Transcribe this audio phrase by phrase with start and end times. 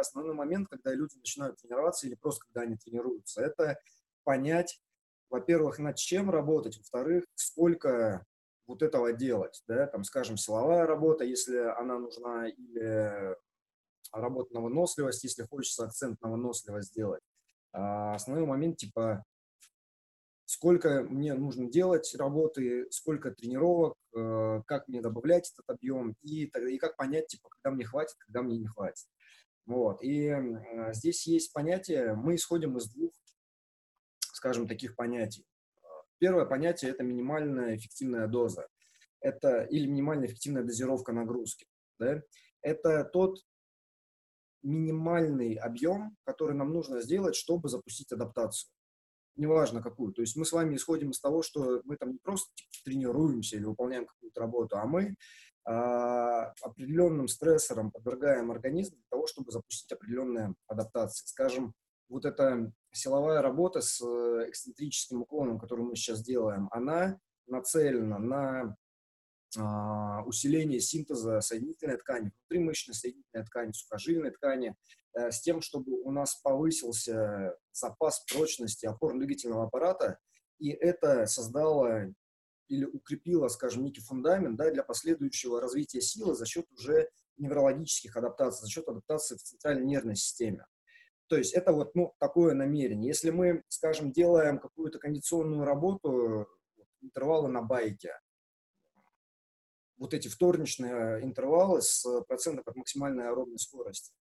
[0.00, 3.78] основной момент, когда люди начинают тренироваться или просто когда они тренируются, это
[4.24, 4.80] понять,
[5.30, 8.24] во-первых, над чем работать, во-вторых, сколько
[8.66, 13.36] вот этого делать, да, там, скажем, силовая работа, если она нужна, или
[14.12, 17.22] работа на выносливость, если хочется акцент на выносливость сделать.
[17.72, 19.24] А основной момент, типа,
[20.44, 26.78] сколько мне нужно делать работы, сколько тренировок, э, как мне добавлять этот объем и, и
[26.78, 29.06] как понять, типа, когда мне хватит, когда мне не хватит.
[29.66, 30.02] Вот.
[30.02, 33.12] И э, здесь есть понятие, мы исходим из двух,
[34.20, 35.46] скажем, таких понятий.
[36.18, 38.68] Первое понятие– это минимальная эффективная доза.
[39.20, 41.66] Это или минимальная эффективная дозировка нагрузки.
[41.98, 42.22] Да?
[42.60, 43.40] Это тот
[44.62, 48.70] минимальный объем, который нам нужно сделать, чтобы запустить адаптацию.
[49.36, 50.12] Неважно какую.
[50.12, 53.56] То есть мы с вами исходим из того, что мы там не просто типа, тренируемся
[53.56, 55.16] или выполняем какую-то работу, а мы
[55.64, 61.26] а, определенным стрессором подвергаем организм для того, чтобы запустить определенные адаптации.
[61.26, 61.74] Скажем,
[62.08, 68.76] вот эта силовая работа с э, эксцентрическим уклоном, которую мы сейчас делаем, она нацелена на
[69.56, 74.76] усиление синтеза соединительной ткани, внутримышечной соединительной ткани, сухожильной ткани,
[75.14, 80.18] э, с тем, чтобы у нас повысился запас прочности опорно-двигательного аппарата,
[80.58, 82.14] и это создало
[82.68, 88.62] или укрепило, скажем, некий фундамент да, для последующего развития силы за счет уже неврологических адаптаций,
[88.62, 90.66] за счет адаптации в центральной нервной системе.
[91.26, 93.08] То есть это вот ну, такое намерение.
[93.08, 96.46] Если мы, скажем, делаем какую-то кондиционную работу,
[97.00, 98.12] интервалы на байке,
[99.96, 104.12] вот эти вторничные интервалы с процентом от максимальной аэробной скорости,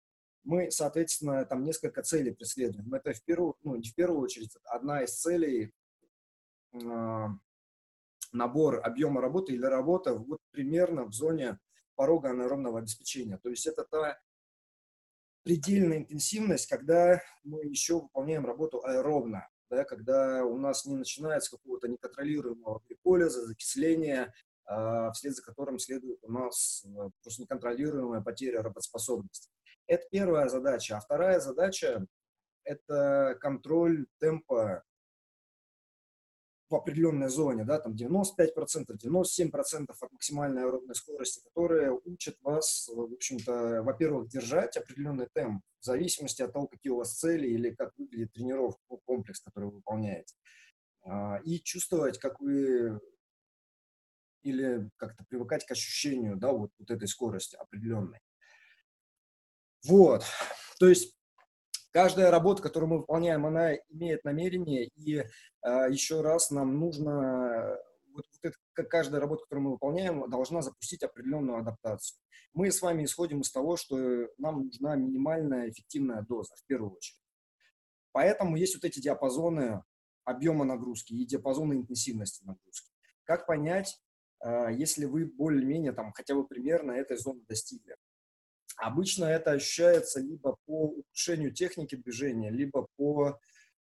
[0.45, 2.93] мы, соответственно, там несколько целей преследуем.
[2.95, 5.73] Это в первую, ну, не в первую очередь, одна из целей
[6.73, 7.27] э,
[8.33, 11.59] набор объема работы или работа вот примерно в зоне
[11.95, 13.39] порога анаэробного обеспечения.
[13.39, 14.19] То есть это та
[15.45, 21.89] предельная интенсивность, когда мы еще выполняем работу аэробно, да, когда у нас не начинается какого-то
[21.89, 24.33] неконтролируемого гликолиза, закисления,
[25.13, 29.51] вслед за которым следует у нас э, просто неконтролируемая потеря работоспособности.
[29.87, 30.97] Это первая задача.
[30.97, 32.07] А вторая задача–
[32.65, 34.85] это контроль темпа
[36.73, 38.47] в определенной зоне, да, там 95%,
[39.05, 45.85] 97% от максимальной аэробной скорости, которые учат вас, в общем-то, во-первых, держать определенный темп в
[45.85, 50.35] зависимости от того, какие у вас цели или как выглядит тренировка, комплекс, который вы выполняете.
[51.05, 53.01] А, и чувствовать, как вы
[54.43, 58.21] или как-то привыкать к ощущению, да, вот, вот этой скорости определенной.
[59.85, 60.25] Вот,
[60.79, 61.17] то есть
[61.91, 65.27] каждая работа, которую мы выполняем, она имеет намерение, и э,
[65.91, 67.79] еще раз нам нужно,
[68.13, 72.19] вот, вот это, каждая работа, которую мы выполняем, должна запустить определенную адаптацию.
[72.55, 77.19] Мы с вами исходим из того, что нам нужна минимальная эффективная доза, в первую очередь.
[78.13, 79.83] Поэтому есть вот эти диапазоны
[80.25, 82.91] объема нагрузки и диапазоны интенсивности нагрузки.
[83.25, 84.02] Как понять,
[84.45, 87.97] если вы более-менее там хотя бы примерно этой зоны достигли?
[88.77, 93.39] Обычно это ощущается либо по улучшению техники движения, либо по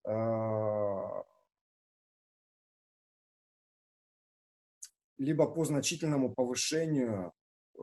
[0.07, 1.23] э,
[5.19, 7.33] либо по значительному повышению
[7.77, 7.81] э,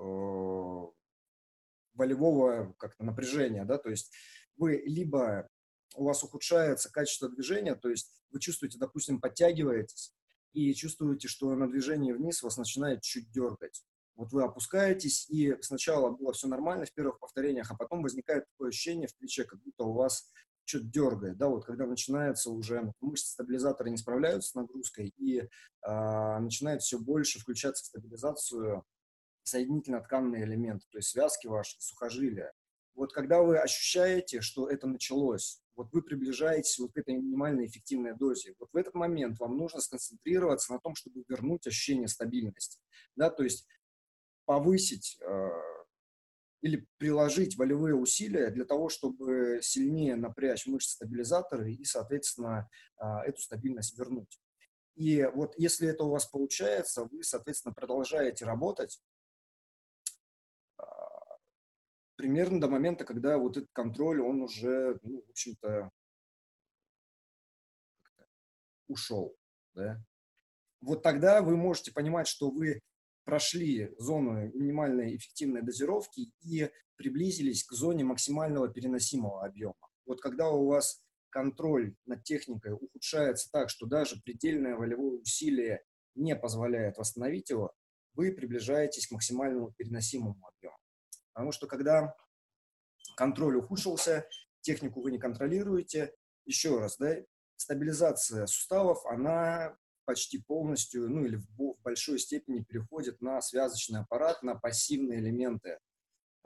[1.94, 4.14] волевого как-то напряжения, да, то есть
[4.56, 5.50] вы либо
[5.96, 10.14] у вас ухудшается качество движения, то есть вы чувствуете, допустим, подтягиваетесь
[10.54, 13.84] и чувствуете, что на движении вниз вас начинает чуть дергать.
[14.16, 18.70] Вот вы опускаетесь, и сначала было все нормально в первых повторениях, а потом возникает такое
[18.70, 20.30] ощущение в плече, как будто у вас
[20.66, 25.48] что-то дергает, да, вот когда начинается уже мышцы стабилизатора не справляются с нагрузкой и э,
[26.40, 28.86] начинает все больше включаться в стабилизацию
[29.44, 32.54] соединительно-тканные элементы, то есть связки ваши, сухожилия.
[32.96, 38.16] Вот когда вы ощущаете, что это началось, вот вы приближаетесь вот к этой минимальной эффективной
[38.16, 42.80] дозе, вот в этот момент вам нужно сконцентрироваться на том, чтобы вернуть ощущение стабильности,
[43.16, 43.68] да, то есть
[44.46, 45.50] повысить э,
[46.62, 53.42] или приложить волевые усилия для того, чтобы сильнее напрячь мышцы стабилизаторы и, соответственно, э, эту
[53.42, 54.40] стабильность вернуть.
[54.96, 59.02] И вот если это у вас получается, вы, соответственно, продолжаете работать
[60.78, 60.84] э,
[62.22, 65.90] примерно до момента, когда вот этот контроль, он уже, ну, в общем-то,
[68.88, 69.36] ушел.
[69.74, 70.00] Да?
[70.82, 72.80] Вот тогда вы можете понимать, что вы
[73.24, 79.90] прошли зону минимальной эффективной дозировки и приблизились к зоне максимального переносимого объема.
[80.06, 81.02] Вот когда у вас
[81.32, 85.82] контроль над техникой ухудшается так, что даже предельное волевое усилие
[86.14, 87.74] не позволяет восстановить его,
[88.14, 90.81] вы приближаетесь к максимальному переносимому объему.
[91.34, 92.16] Потому что когда
[93.16, 94.28] контроль ухудшился,
[94.62, 96.14] технику вы не контролируете.
[96.46, 97.16] Еще раз, да,
[97.56, 99.76] стабилизация суставов, она
[100.06, 105.70] почти полностью, ну или в, в большой степени переходит на связочный аппарат, на пассивные элементы
[105.70, 105.78] э,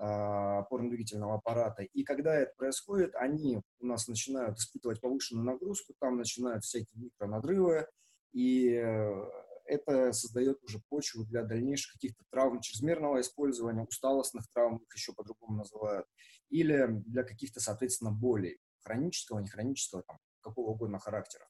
[0.03, 1.83] опорно-двигательного аппарата.
[1.83, 7.87] И когда это происходит, они у нас начинают испытывать повышенную нагрузку, там начинают всякие микронадрывы,
[8.33, 9.29] и э,
[9.65, 15.57] это создает уже почву для дальнейших каких-то травм чрезмерного использования, усталостных травм, их еще по-другому
[15.57, 16.07] называют,
[16.49, 21.47] или для каких-то, соответственно, болей хронического, нехронического, там, какого угодно характера.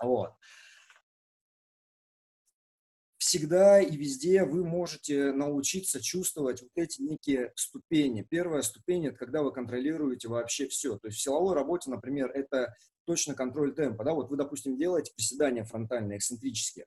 [0.00, 0.34] Вот.
[3.32, 8.20] Всегда и везде вы можете научиться чувствовать вот эти некие ступени.
[8.20, 10.98] Первая ступень– это когда вы контролируете вообще все.
[10.98, 12.76] То есть в силовой работе, например, это
[13.06, 14.04] точно контроль темпа.
[14.04, 14.12] Да?
[14.12, 16.84] Вот вы, допустим, делаете приседания фронтальные, эксцентрические.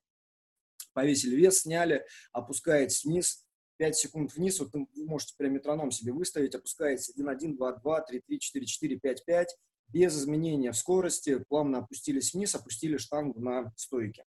[0.93, 3.43] Повесили вес, сняли, опускаете вниз,
[3.77, 8.01] 5 секунд вниз, вот вы можете прям метроном себе выставить, опускаете 1, 1, 2, 2,
[8.01, 9.57] 3, 3, 4, 4, 5, 5,
[9.87, 14.25] без изменения в скорости, плавно опустились вниз, опустили штангу на стойке.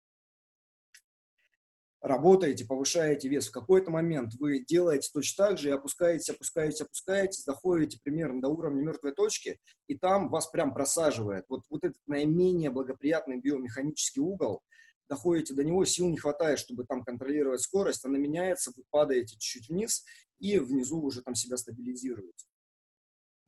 [2.02, 3.48] Работаете, повышаете вес.
[3.48, 8.50] В какой-то момент вы делаете точно так же и опускаете, опускаете, опускаете, доходите примерно до
[8.50, 11.46] уровня мертвой точки, и там вас прям просаживает.
[11.48, 14.62] Вот, вот этот наименее благоприятный биомеханический угол,
[15.10, 19.70] доходите до него, сил не хватает, чтобы там контролировать скорость, она меняется, вы падаете чуть-чуть
[19.70, 20.04] вниз,
[20.40, 22.46] и внизу уже там себя стабилизируете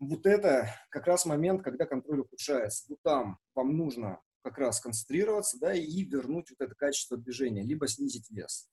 [0.07, 2.85] вот это как раз момент, когда контроль ухудшается.
[2.89, 7.87] Вот там вам нужно как раз концентрироваться, да, и вернуть вот это качество движения, либо
[7.87, 8.69] снизить вес.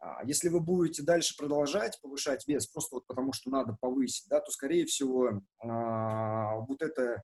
[0.00, 4.40] А если вы будете дальше продолжать повышать вес, просто вот потому что надо повысить, да,
[4.40, 7.22] то, скорее всего, а, вот это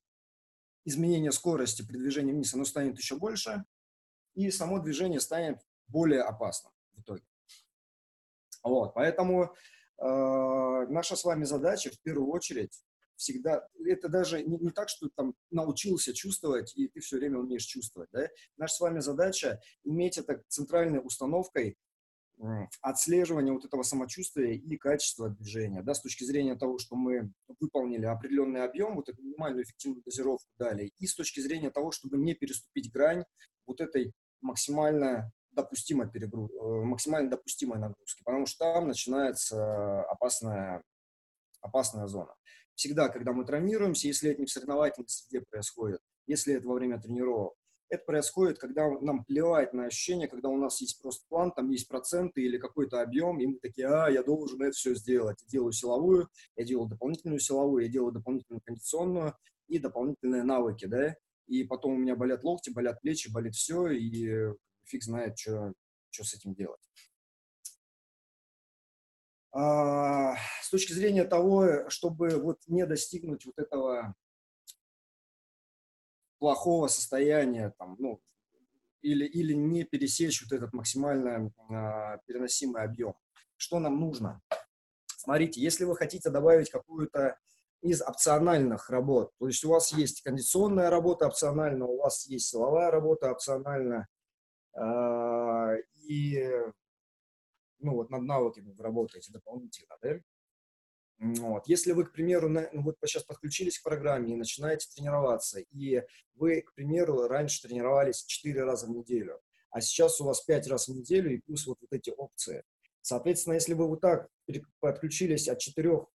[0.85, 3.65] изменение скорости при движении вниз, оно станет еще больше,
[4.35, 7.25] и само движение станет более опасным в итоге.
[8.62, 10.06] Вот, поэтому э,
[10.88, 12.82] наша с вами задача в первую очередь
[13.19, 17.65] всегда, это даже не, не так, что там научился чувствовать, и ты все время умеешь
[17.65, 18.29] чувствовать, да?
[18.56, 21.76] Наша с вами задача иметь это центральной установкой
[22.82, 28.05] отслеживания вот этого самочувствия и качества движения, да, с точки зрения того, что мы выполнили
[28.05, 32.35] определенный объем, вот эту минимальную эффективную дозировку дали, и с точки зрения того, чтобы не
[32.35, 33.25] переступить грань
[33.67, 36.50] вот этой максимально допустимой перегруз...
[36.53, 40.82] Э, максимально допустимой нагрузки, потому что там начинается опасная,
[41.61, 42.35] опасная зона
[42.78, 47.00] всегда, когда мы травмируемся, если это не в соревновательной среде происходит, если это во время
[47.00, 47.54] тренировок,
[47.90, 51.88] это происходит, когда нам плевать на ощущение, когда у нас есть просто план, там есть
[51.88, 55.38] проценты или какой-то объем, и мы такие, а, я должен это все сделать.
[55.42, 59.34] Я делаю силовую, я делаю дополнительную силовую, я делаю дополнительную кондиционную
[59.69, 61.16] и дополнительные навыки, да,
[61.46, 64.52] и потом у меня болят локти, болят плечи, болит все, и
[64.84, 65.72] фиг знает, что,
[66.10, 66.80] что с этим делать.
[69.53, 74.15] А, с точки зрения того, чтобы вот не достигнуть вот этого
[76.39, 78.21] плохого состояния, там, ну,
[79.00, 83.15] или, или не пересечь вот этот максимально э, переносимый объем.
[83.56, 84.41] Что нам нужно?
[85.17, 87.39] Смотрите, если вы хотите добавить какую-то
[87.81, 92.91] из опциональных работ, то есть у вас есть кондиционная работа опционально, у вас есть силовая
[92.91, 94.09] работа опционально,
[94.75, 95.77] э,
[96.09, 96.45] и
[97.80, 100.20] ну, вот над навыками вы работаете дополнительно, да?
[101.19, 101.66] Вот.
[101.66, 106.02] Если вы, к примеру, на, ну, вот сейчас подключились к программе и начинаете тренироваться, и
[106.35, 110.88] вы, к примеру, раньше тренировались 4 раза в неделю, а сейчас у вас 5 раз
[110.88, 112.62] в неделю и плюс вот, вот эти опции.
[113.00, 114.28] Соответственно, если вы вот так
[114.80, 116.06] подключились от 4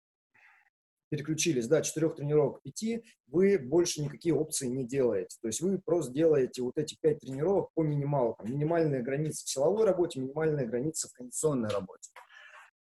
[1.13, 5.37] переключились, да, четырех тренировок пяти, вы больше никакие опции не делаете.
[5.43, 8.49] То есть вы просто делаете вот эти пять тренировок по минималкам.
[8.49, 12.09] Минимальная граница в силовой работе, минимальная граница в кондиционной работе.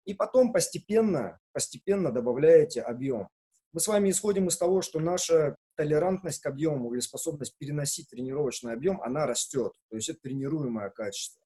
[0.04, 3.28] И потом постепенно, постепенно добавляете объем.
[3.73, 8.75] Мы с вами исходим из того, что наша толерантность к объему или способность переносить тренировочный
[8.75, 9.73] объем, она растет.
[9.88, 11.40] То есть это тренируемое качество.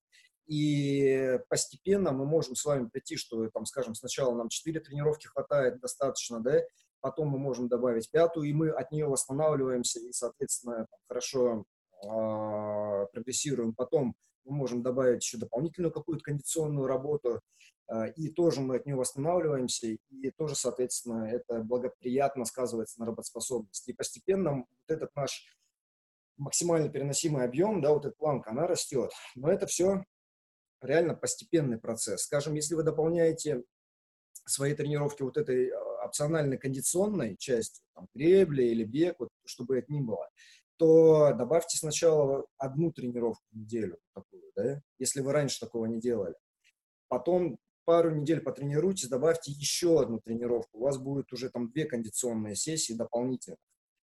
[0.47, 5.79] И постепенно мы можем с вами прийти, что, там, скажем, сначала нам 4 тренировки хватает
[5.79, 6.61] достаточно, да,
[6.99, 11.65] потом мы можем добавить пятую, и мы от нее восстанавливаемся и, соответственно, хорошо
[12.03, 13.73] э, прогрессируем.
[13.73, 17.41] Потом мы можем добавить еще дополнительную какую-то кондиционную работу,
[17.89, 23.91] э, и тоже мы от нее восстанавливаемся, и тоже, соответственно, это благоприятно сказывается на работоспособности.
[23.91, 25.45] И постепенно вот этот наш
[26.37, 29.11] максимально переносимый объем, да, вот эта планка, она растет.
[29.35, 30.03] Но это все
[30.83, 32.23] реально постепенный процесс.
[32.23, 33.63] Скажем, если вы дополняете
[34.45, 39.91] свои тренировки вот этой а, опциональной кондиционной частью, там, гребли или бег, вот, чтобы это
[39.91, 40.29] ни было,
[40.77, 46.35] то добавьте сначала одну тренировку в неделю, такую, да, если вы раньше такого не делали.
[47.07, 50.79] Потом пару недель потренируйтесь, добавьте еще одну тренировку.
[50.79, 53.57] У вас будет уже там две кондиционные сессии дополнительно.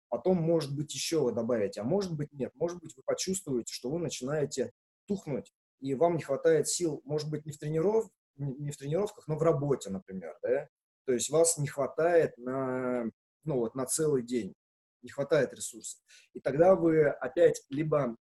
[0.08, 2.52] Потом, может быть, еще вы добавите, а может быть, нет.
[2.56, 4.72] Может быть, вы почувствуете, что вы начинаете
[5.06, 9.37] тухнуть, и вам не хватает сил, может быть, не в, трениров, не в тренировках, но
[9.37, 10.68] в работе, например, да?
[11.06, 13.04] То есть вас не хватает на,
[13.44, 14.54] ну, вот, на целый день,
[15.02, 16.00] не хватает ресурсов.
[16.34, 18.16] И тогда вы опять либо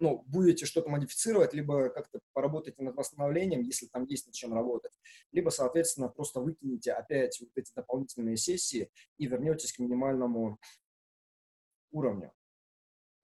[0.00, 4.92] ну, будете что-то модифицировать, либо как-то поработаете над восстановлением, если там есть над чем работать,
[5.32, 10.58] либо, соответственно, просто выкинете опять вот эти дополнительные сессии и вернетесь к минимальному
[11.90, 12.32] уровню.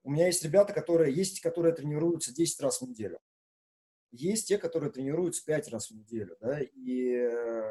[0.02, 3.18] У меня есть ребята, которые есть, которые тренируются 10 раз в неделю.
[4.12, 7.70] Есть те, которые тренируются 5 раз в неделю, да, и э,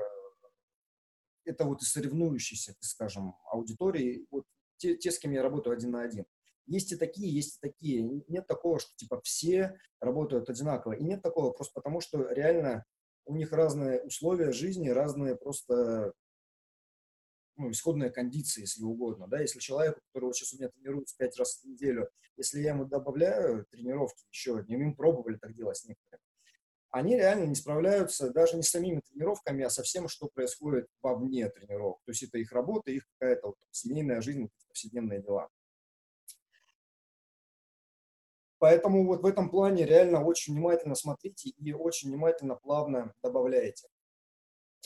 [1.44, 4.46] это вот и соревнующиеся, скажем, аудитории, вот
[4.78, 6.26] те, те, с кем я работаю один на один.
[6.66, 8.04] Есть и такие, есть и такие.
[8.28, 10.94] Нет такого, что типа все работают одинаково.
[10.94, 12.86] И нет такого просто потому, что реально
[13.26, 16.14] у них разные условия жизни, разные просто
[17.60, 19.28] ну, исходные кондиции, если угодно.
[19.28, 19.40] Да?
[19.40, 22.86] Если человек, который вот сейчас у меня тренируется пять раз в неделю, если я ему
[22.86, 26.24] добавляю тренировки еще, не мы пробовали так делать с некоторыми,
[26.92, 31.48] они реально не справляются даже не с самими тренировками, а со всем, что происходит вовне
[31.50, 32.00] тренировок.
[32.06, 35.50] То есть это их работа, их какая-то вот, семейная жизнь, повседневные дела.
[38.58, 43.88] Поэтому вот в этом плане реально очень внимательно смотрите и очень внимательно плавно добавляете.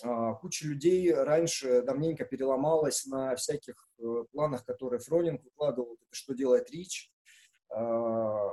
[0.01, 6.33] А, куча людей раньше давненько переломалась на всяких э, планах, которые Фронинг выкладывал, это что
[6.33, 7.11] делает Рич.
[7.69, 8.49] А,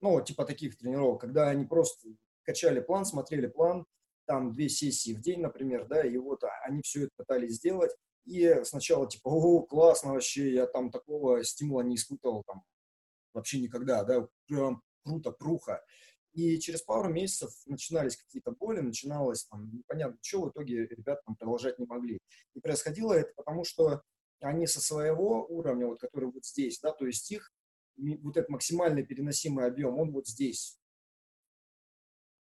[0.00, 2.08] ну, типа таких тренировок, когда они просто
[2.44, 3.86] качали план, смотрели план,
[4.26, 8.62] там две сессии в день, например, да, и вот они все это пытались сделать, и
[8.64, 12.62] сначала типа, о, классно вообще, я там такого стимула не испытывал там
[13.34, 15.84] вообще никогда, да, прям круто, пруха.
[16.34, 21.36] И через пару месяцев начинались какие-то боли, начиналось там непонятно что, в итоге ребята там
[21.36, 22.18] продолжать не могли.
[22.54, 24.02] И происходило это потому, что
[24.40, 27.52] они со своего уровня, вот который вот здесь, да, то есть их
[27.96, 30.76] вот этот максимально переносимый объем, он вот здесь.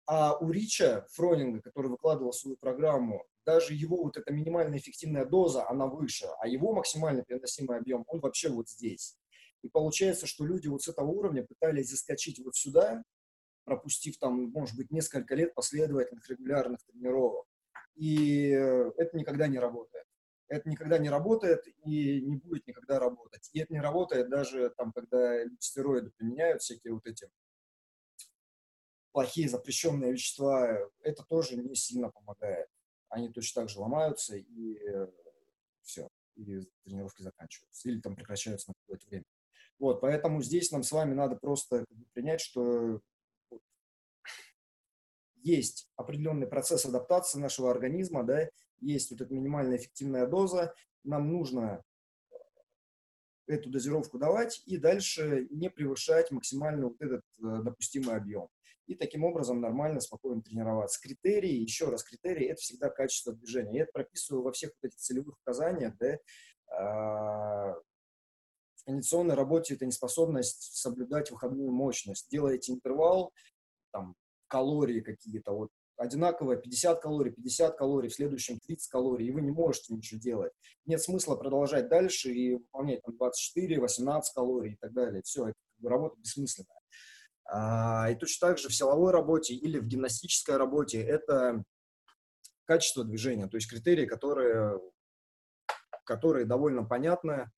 [0.08, 5.67] А у Рича, Фронинга, который выкладывал свою программу, даже его вот эта минимальная эффективная доза,
[5.67, 9.17] она выше, а его максимально переносимый объем, он вообще вот здесь.
[9.63, 13.03] И получается, что люди вот с этого уровня пытались заскочить вот сюда,
[13.65, 17.45] пропустив там, может быть, несколько лет последовательных регулярных тренировок.
[17.95, 20.05] И это никогда не работает.
[20.48, 23.50] Это никогда не работает и не будет никогда работать.
[23.51, 27.27] И это не работает даже там, когда стероиды применяют, всякие вот эти
[29.12, 32.67] плохие запрещенные вещества, это тоже не сильно помогает.
[33.10, 34.77] Они точно так же ломаются, и
[35.81, 39.25] все, и тренировки заканчиваются, или там прекращаются на какое-то время.
[39.79, 43.01] Вот, поэтому здесь нам с вами надо просто принять, что
[45.45, 48.49] есть определенный процесс адаптации нашего организма, да,
[48.79, 50.73] есть вот эта минимальная эффективная доза,
[51.03, 51.83] нам нужно
[53.47, 58.47] эту дозировку давать и дальше не превышать максимально вот этот э, допустимый объем.
[58.87, 60.99] И таким образом нормально, спокойно тренироваться.
[60.99, 63.77] Критерии, еще раз, критерии– это всегда качество движения.
[63.77, 66.17] Я это прописываю во всех вот этих целевых указаниях, да,
[66.71, 67.75] а,
[68.85, 72.29] кондиционной работе это неспособность соблюдать выходную мощность.
[72.29, 73.33] Делаете интервал,
[73.91, 74.15] там,
[74.47, 79.51] калории какие-то, вот одинаково 50 калорий, 50 калорий, в следующем 30 калорий, и вы не
[79.51, 80.51] можете ничего делать.
[80.85, 85.21] Нет смысла продолжать дальше и выполнять там 24, 18 калорий и так далее.
[85.23, 86.79] Все, это работа бессмысленная.
[87.45, 91.63] А, и точно так же в силовой работе или в гимнастической работе это
[92.65, 94.81] качество движения, то есть критерии, которые,
[96.03, 97.51] которые довольно понятны,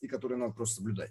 [0.00, 1.10] и которые надо просто соблюдать.